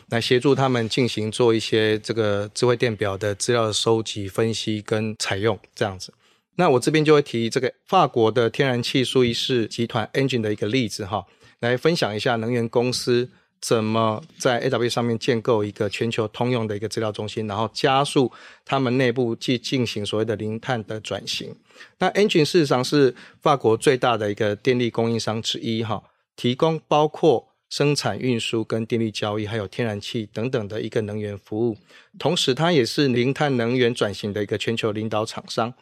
[0.10, 6.13] 来协助他们进行做一些这个智慧电表的资料收集、分析跟采用这样子。
[6.56, 11.26] 那我这边就会提这个法国的天然气苏伊士集团 Engie 的一个例子哈，
[11.60, 13.30] 来分享一下能源公司
[13.62, 18.32] 怎么在 AW 上面建构一个全球通用的一个资料中心，然后加速
[18.65, 21.56] 他们内部去进行所谓的零碳的转型。
[22.00, 26.02] 那 Engie 事实上是法国最大的一个电力供应商之一哈，
[26.36, 31.78] 提供包括生产、运输跟电力交易，还有天然气等等的一个能源服务。
[32.18, 35.74] 同时，它也是零碳能源转型的一个全球领导厂商。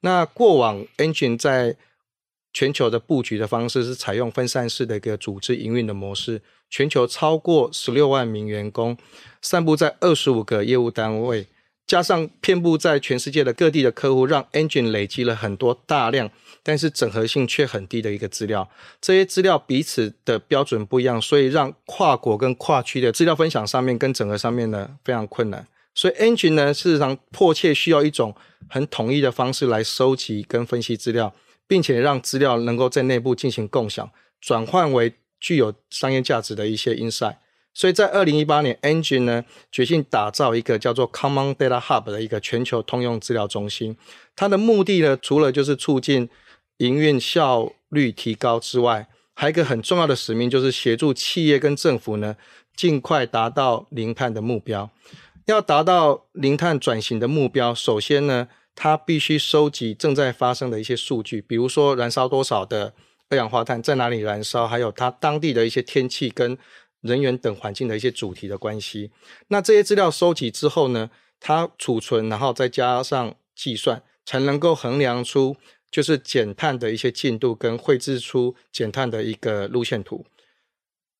[0.00, 1.76] 那过往 Engine 在
[2.52, 8.96] 全球的布局的方式是采用分散式的一个组织营运的模式，全球超过十六万名员工，
[9.42, 11.46] 散布在二十五个业务单位，
[11.86, 16.28] 加上遍布在全世界的各地的客户，让 Engine 累积了很多大量，
[16.62, 18.68] 但是整合性却很低的一个资料。
[19.00, 25.66] 这些资料彼此的标准不一样，所以让跨国跟跨区的资料分享上面跟整合上面呢非常困难。
[25.94, 28.34] 所以 Engine 呢，事实上迫切需要一种
[28.68, 31.32] 很统一的方式来收集跟分析资料，
[31.68, 37.36] 并且让资料能够在内部进行共享，转换为具有商业价值的一些 insight。
[37.76, 43.94] 所以在二零一八年，Engie 呢决心打造一个叫做 Common Data Hub 的一个全球通用资料中心。
[44.34, 46.30] 它的目的呢，除了就是促进
[46.78, 52.36] 营运效率提高之外，还有一个很重要的使命，就是协助企业跟政府呢
[52.74, 54.90] 尽快达到零碳的目标。
[55.44, 62.94] 要达到零碳转型的目标，首先呢，它必须收集正在发生的一些数据，比如说燃烧多少的
[63.28, 66.56] 二氧化碳，在哪里燃烧，还有它当地的一些天气跟
[67.00, 69.10] 人员等环境的一些主题的关系。
[69.48, 75.56] 那这些资料收集之后呢，它储存，然后再加上计算，才能够衡量出
[75.90, 80.26] 就是减碳的一些进度，跟绘制出减碳的一个路线图。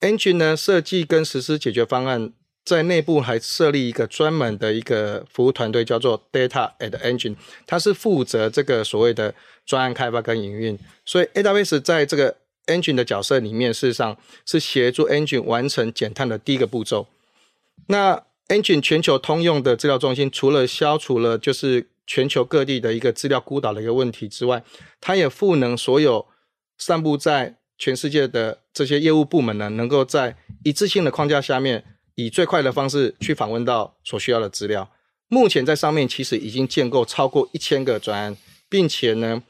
[0.01, 2.33] Engine 呢，设计跟实施解决方案。
[2.65, 9.33] 在内部还设立一个专门的一个服务团队，叫做 Data at Engine，它是负责这个所谓的
[9.65, 10.77] 专案开发跟营运。
[11.05, 12.37] 所以 AWS 在这个
[12.67, 17.07] Engine 的角色里面，事实上是协助 Engine 完成减碳的第一个步骤。
[17.87, 24.63] 那 Engine 全球通用的资料中心，除了消除了就是全球各地的一个资料孤岛的一个问题之外，
[25.01, 26.27] 它也赋能所有
[26.79, 31.85] 散布在全世界的这些业务部门呢，能够在一致性的框架下面。
[32.19, 34.91] 以最快的方式去访问到所需要的资料。
[35.29, 38.35] 目前在上面其实已经建构超过一千个专案，
[38.71, 39.43] 并且呢，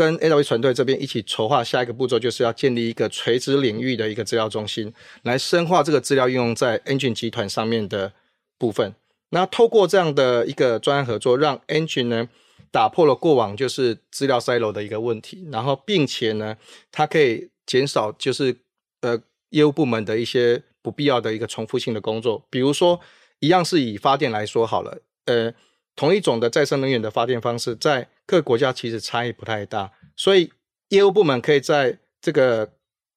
[0.00, 4.90] 跟 AWS 团队这边一起筹划下一个步骤，就是要建立一个垂直领域的一个资料中心，
[5.24, 8.14] 来深化这个资料应用在 Engine 集团上面的
[8.56, 8.94] 部分。
[9.28, 12.28] 那透过这样的一个专案合作，让 Engine 呢
[12.70, 16.56] 打破了过往就是资料 silo 的一个问题，然后并且呢，
[16.90, 18.56] 它可以减少就是
[19.02, 20.62] 呃业务部门的一些。
[20.82, 22.98] 不必要的一个重复性的工作，比如说，
[23.40, 25.52] 一样是以发电来说好了，呃，
[25.94, 30.52] 同一种的再生能源的发电方式，在各国家其实差异不太大，所以
[30.90, 32.74] 业务部门可以在这个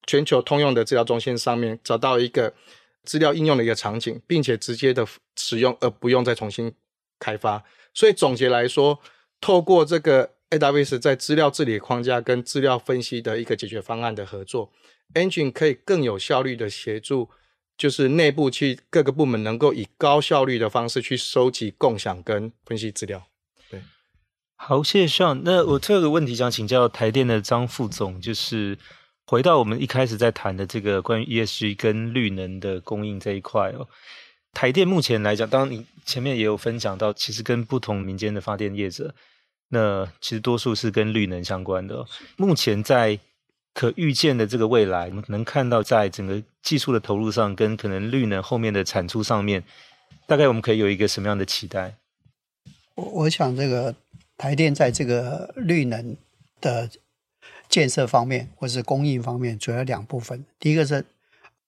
[0.08, 2.52] 全球通用的资料中心上面找到一个
[3.04, 6.74] 资料应用的一个场景，并且直接的使用，而不用再重新
[7.20, 7.62] 开发。
[7.92, 8.98] 所以总结来说，
[9.40, 14.72] 透过这个 AWS 在资料治理框架跟资料分析的一个解决方案的合作
[15.14, 17.30] ，Engine 可以更有效率的协助。
[17.76, 23.26] 就是内部去各个部门能够以高效率的方式去收集、共享跟分析资料。
[24.58, 25.42] 对，好，谢谢 Sean。
[25.44, 28.78] 那我这个问题想请教台电的张副总，就是
[29.26, 33.86] 回到我们一开始在谈的这个关于 ESG 跟绿能的供应这一块哦。
[34.52, 39.12] 台电目前来讲，当然你前面也有分享到，其实跟不同民间的发电业者，
[39.70, 42.06] 那其实多数是跟绿能相关的哦。
[42.36, 43.18] 目前在
[43.72, 49.64] 可预见的这个未来，我们能看到在整个技术的投入上，跟可能绿能后面的产出上面，
[50.28, 51.96] 大概我们可以有一个什么样的期待？
[52.94, 53.92] 我我想，这个
[54.36, 56.16] 台电在这个绿能
[56.60, 56.88] 的
[57.68, 60.44] 建设方面，或是供应方面，主要两部分。
[60.58, 61.04] 第一个是。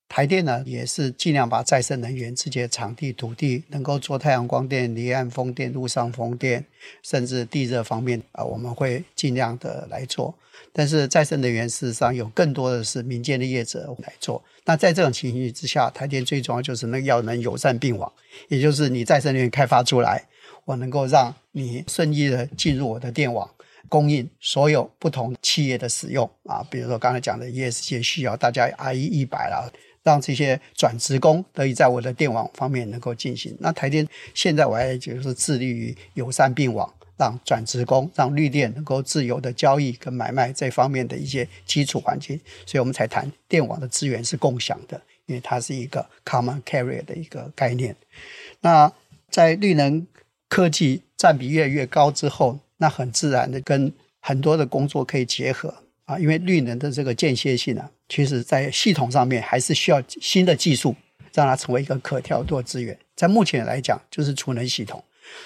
[0.09, 6.65] 台电呢，也是尽量把再生能源这些场地、土地能够做太阳光电、离岸风电、陆上风电，
[7.03, 10.33] 甚至地热方面啊，我们会尽量的来做。
[10.73, 14.41] 但是再生能源事实上有更多的是民间的业者来做。
[14.65, 18.11] 那在这种情形之下，台电最重要就是那个要能友善并网，
[18.47, 20.25] 也就是你再生能源开发出来，
[20.67, 23.51] 我能够让你顺利的进入我的电网，
[23.89, 26.63] 供应所有不同企业的使用啊。
[26.71, 29.73] 比如说刚才讲的 ESG 需要大家 IE 一百了。
[30.07, 33.57] 让这些转职工得以在我的电网方面能够进行。
[33.59, 42.41] 那台电现在我还就是致力于友善并网，让转职工、让绿电能够自由的交易跟买卖这方面的一些基础环境。
[42.65, 47.97] 所以我们才谈电网的资源是共享的，因为它是一个 common carrier 的一个概念。
[48.61, 48.93] 那
[49.29, 50.07] 在绿能
[50.49, 55.75] 科技占比越来越高之后，那很自然的跟很多的工作可以结合
[56.05, 60.95] 啊，因为绿能的这个间歇性啊，其实在系统上面还是需要新的技术，
[61.33, 62.97] 让它成为一个可调度资源。
[63.15, 65.03] 在目前来讲，就是储能系统，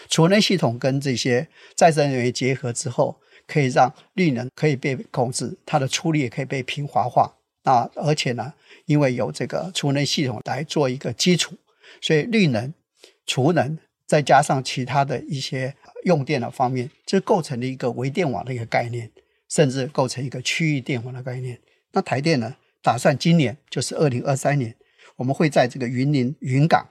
[0.08, 7.32] 储能系统跟这些再生能源结合之后，可以让绿能可以被控制，它的出力也可以被平滑化。
[7.62, 8.52] 那而且呢，
[8.86, 11.54] 因为有这个储能系统来做一个基础，
[12.00, 12.72] 所以绿能、
[13.26, 13.78] 储能
[14.10, 19.08] 再加上其他的一些用电的方面，这构成了一个微电网的一个概念，
[19.48, 21.60] 甚至构成一个区域电网的概念。
[21.92, 24.74] 那台电呢，打算今年就是二零二三年，
[25.14, 26.88] 我们会在这个云林云港、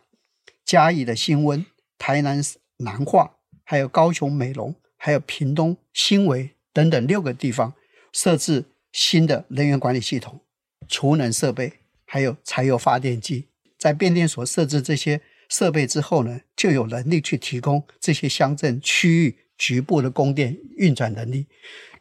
[0.64, 1.66] 嘉义的新温、
[1.98, 2.42] 台南
[2.78, 7.74] 南化，还有高雄美浓，还有屏东新围等等六个地方
[8.14, 8.64] 设置
[8.94, 10.40] 新的能源管理系统。
[10.88, 11.74] 储能设备
[12.06, 21.46] 还有柴油发电机，在变电所设置这些设备之后呢，就有能力去提供这些乡镇区域局部的供电运转能力。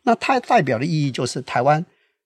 [0.03, 1.85] 那它代表的意义就是，台湾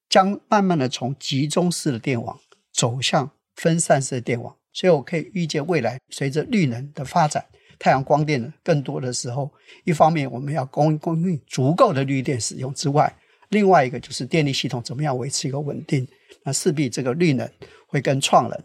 [0.08, 2.38] 将慢慢的从集中式的电网
[2.72, 4.54] 走向分散式的电网。
[4.74, 7.44] 所以我可以预见未来随着绿能的发展，
[7.78, 9.52] 太阳光电更多的时候，
[9.84, 13.14] 一方面我们要供供应足够的绿电使用之外，
[13.50, 16.08] 另外一个就是电力系统怎么样维持一个稳定。
[16.42, 17.46] 那势必这个绿能
[17.86, 18.58] 会跟创能、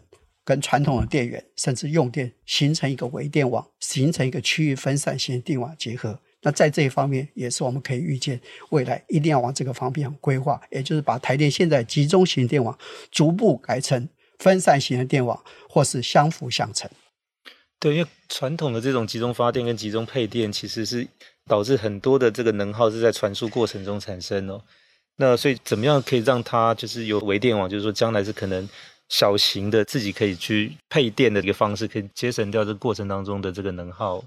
[0.48, 6.18] 跟传统的电源甚至用电形成一个微电网，形成一个区域分散型电网结合。
[6.40, 8.40] 那在这一方面，也是我们可以预见
[8.70, 12.78] 未来一定要往这个方面规划，也就是把台电现在集中型电网
[13.10, 15.38] 逐步改成分散型的电网，
[15.68, 16.90] 或是相辅相成。
[17.78, 21.06] 对，因为传统的这种集中发电跟集中配电，其实是
[21.46, 24.62] 导致很多的这个能耗是在传输过程中产生哦。
[25.16, 28.66] 那所以怎么样可以让它就是有微电网，就是说将来是可能
[29.08, 34.22] 小型的自己可以去配电的一个方式，可以节省掉这个过程当中的这个能耗。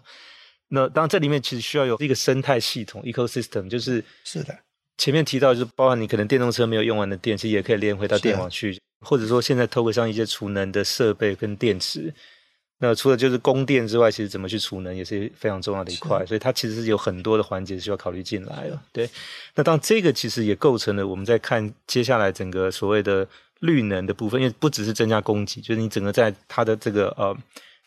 [0.70, 4.58] 那当然这里面其实需要有一个生态系统 （ecosystem），就是是的，
[4.98, 12.14] 前面提到就是包含你可能电动车没有用完的电，其实也可以连回到电网去，或者说现在透过像一些储能的设备跟电池。
[12.84, 18.82] 那除了就是供电之外，其实怎么去储能也是非常重要的一块，所以它其实是有很多的环节需要考虑进来了。
[18.92, 19.08] 对，
[19.54, 23.28] 那当这个其实也构成了我们在看接下来整个所谓的
[23.62, 27.36] 绿能的部分，因为不只是增加供给，就是你整个在它的这个呃，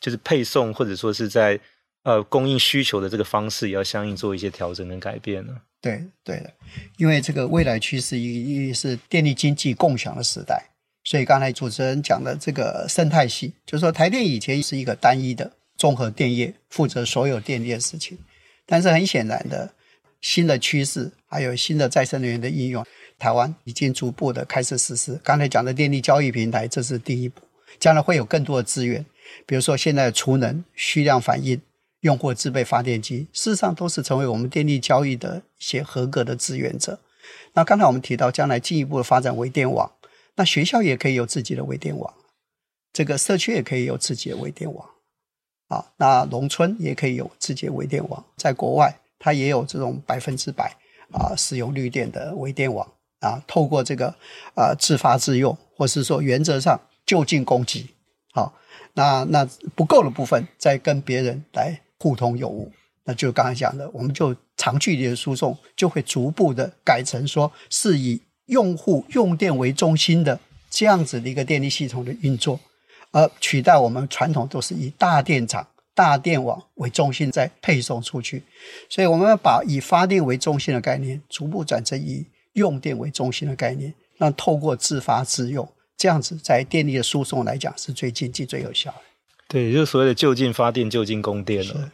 [0.01, 1.61] 就是配送或者说是在
[2.03, 5.53] 呃供应需求的这个方式，也要相应做一些调整跟改变呢。
[5.81, 6.51] 对，对的，
[6.97, 10.65] 因为这个未来趋势一是电力经济共享的时代。
[11.07, 18.17] 所以刚才主持人讲的这个生态系，就是说台电以前是一个单一的综合电业，负责所有电力的事情。
[18.65, 19.75] 但是很显然的，
[20.23, 22.87] 新的趋势还有新的再生能源的应用，
[23.19, 25.21] 台湾已经逐步的开始实施。
[25.23, 27.41] 刚才讲的电力交易平台，这是第一步，
[27.79, 29.05] 将来会有更多的资源，
[29.47, 31.61] 比如说现在的储能、需量反应、
[32.01, 36.99] 用户自备发电机，事实上都是成为我们电力交易的一些合格的志愿者。
[37.55, 39.91] 那刚才我们提到，将来进一步的发展微电网。
[40.37, 42.13] 那学校也可以有自己的微电网，
[42.93, 44.91] 这个社区也可以有自己的微电网，
[45.69, 48.25] 啊，那农村也可以有自己的微电网。
[48.37, 50.77] 在国外，它也有这种百分之百
[51.13, 52.93] 啊使用绿电的微电网
[53.25, 54.15] 啊，透过这个
[54.55, 57.87] 啊自发自用，或是说原则上就近供给，
[58.33, 58.55] 好，
[58.93, 62.71] 那那不够的部分再跟别人来互通有无，
[63.05, 68.21] 那就刚才讲的，我们就长距离的输送就会逐步的改成说是以。
[68.49, 72.61] 用户用电为中心的这样子的一个电力系统的运作，
[73.11, 78.43] 而取代我们传统都是以大电厂、大电网为中心再配送出去，
[78.91, 89.01] 所以我们要把以发电为中心的概念，逐步转成以用电为中心的概念，那透过自发自用，这样子在电力的输送来讲是最经济、最有效的。
[89.47, 91.91] 对，就是所谓的就近发电、就近供电了。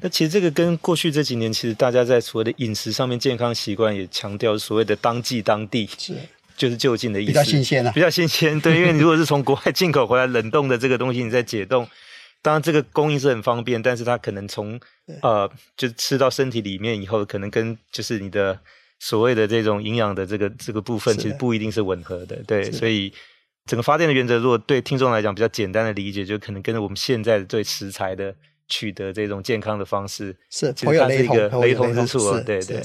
[0.00, 6.14] 那其实这个跟过去这几年，其实大家在所谓的饮食上面健康习惯也强调所谓的当季当地，是
[6.56, 8.60] 就是就近的意思，比较新鲜啊，比较新鲜。
[8.60, 11.88] 对，因为你如果是从国外进口回来冷冻的这个东西，你再解冻，
[12.40, 14.78] 当然这个供应是很方便，但是它可能从
[15.22, 18.58] 呃就吃到身体里面以后，可能跟就是你的
[19.02, 22.36] 所谓的这种营养的这个这个部分，其实不一定是吻合的。
[22.46, 23.12] 对，所以
[23.66, 28.34] 整个发电的原则，如果对听众来讲比较简单的理解，就可能跟我们现在的对食材的。
[28.68, 32.80] 取得这种健康的方式是，其实它是一个雷同之处，对对。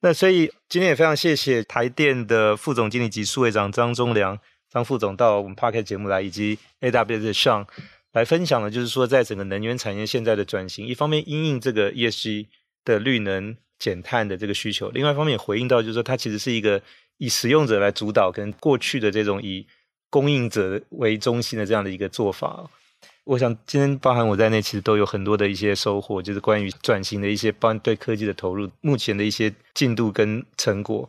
[0.00, 4.38] 那所以今天也非常谢谢台电的副总经理及数位长张忠良
[4.70, 7.66] 张副总到我们 Podcast 节目来，以及 AWS 的 Sean
[8.12, 12.46] 来分享的，就是说在整个能源产业现在的转型，一方面因应这个 ESG
[12.84, 16.80] 的绿能减碳的这个需求，另外一方面也回应到就是说它其实是一个
[17.16, 19.66] 以使用者来主导，跟过去的这种以
[20.08, 22.70] 供应者为中心的这样的一个做法。
[23.24, 31.08] 我想今天包含我在内，其实都有很多的一些收获，就是关于转型的一些，帮对科技的投入，目前的一些进度跟成果。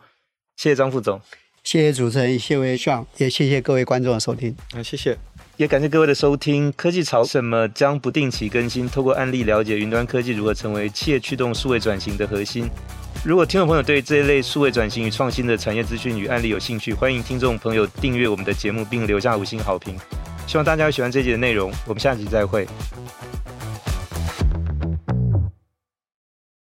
[0.55, 1.19] 谢谢张副总，
[1.63, 4.55] 谢谢主持人，谢谢也谢谢各位观众的收听。
[4.74, 5.17] 啊，谢谢，
[5.62, 6.74] 也感谢各位的收听。
[6.76, 12.68] 科技潮什么将不定期更新，透过案例了解云端科技如何成为企业驱动数位转型的核心。
[13.24, 19.95] 如果听众朋友对这一类数位转型与创新的产业资讯与案例有兴趣，欢迎听众朋友订阅我们的节目，并留下五星好评。
[20.47, 22.68] 希望大家喜欢这集的内容，我们下集再会。